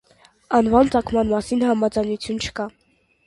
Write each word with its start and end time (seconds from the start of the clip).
Անվան 0.59 0.89
ծագման 0.95 1.29
մասին 1.33 1.61
համաձայնություն 1.71 2.43
չկա։ 2.47 2.69